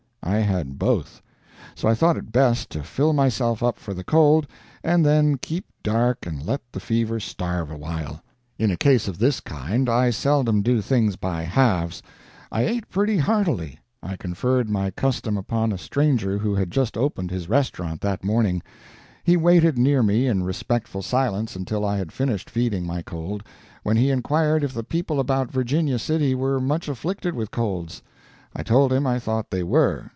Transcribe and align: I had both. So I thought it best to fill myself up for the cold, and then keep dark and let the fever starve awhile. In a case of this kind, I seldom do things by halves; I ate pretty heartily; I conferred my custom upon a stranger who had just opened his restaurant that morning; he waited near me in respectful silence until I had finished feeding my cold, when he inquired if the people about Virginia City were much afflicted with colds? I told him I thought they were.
I 0.23 0.37
had 0.37 0.77
both. 0.77 1.21
So 1.73 1.89
I 1.89 1.95
thought 1.95 2.15
it 2.15 2.31
best 2.31 2.69
to 2.69 2.83
fill 2.83 3.11
myself 3.11 3.63
up 3.63 3.79
for 3.79 3.95
the 3.95 4.03
cold, 4.03 4.45
and 4.83 5.03
then 5.03 5.37
keep 5.39 5.65
dark 5.81 6.27
and 6.27 6.45
let 6.45 6.61
the 6.71 6.79
fever 6.79 7.19
starve 7.19 7.71
awhile. 7.71 8.21
In 8.59 8.69
a 8.69 8.77
case 8.77 9.07
of 9.07 9.17
this 9.17 9.39
kind, 9.39 9.89
I 9.89 10.11
seldom 10.11 10.61
do 10.61 10.79
things 10.79 11.15
by 11.15 11.41
halves; 11.41 12.03
I 12.51 12.61
ate 12.65 12.87
pretty 12.87 13.17
heartily; 13.17 13.79
I 14.03 14.15
conferred 14.15 14.69
my 14.69 14.91
custom 14.91 15.37
upon 15.37 15.71
a 15.71 15.77
stranger 15.77 16.37
who 16.37 16.53
had 16.53 16.69
just 16.69 16.95
opened 16.95 17.31
his 17.31 17.49
restaurant 17.49 17.99
that 18.01 18.23
morning; 18.23 18.61
he 19.23 19.35
waited 19.35 19.75
near 19.77 20.03
me 20.03 20.27
in 20.27 20.43
respectful 20.43 21.01
silence 21.01 21.55
until 21.55 21.83
I 21.83 21.97
had 21.97 22.11
finished 22.11 22.49
feeding 22.49 22.85
my 22.85 23.01
cold, 23.01 23.43
when 23.81 23.97
he 23.97 24.11
inquired 24.11 24.63
if 24.63 24.73
the 24.73 24.83
people 24.83 25.19
about 25.19 25.51
Virginia 25.51 25.97
City 25.97 26.35
were 26.35 26.61
much 26.61 26.87
afflicted 26.87 27.33
with 27.33 27.49
colds? 27.49 28.03
I 28.55 28.63
told 28.63 28.91
him 28.93 29.07
I 29.07 29.17
thought 29.17 29.49
they 29.49 29.63
were. 29.63 30.07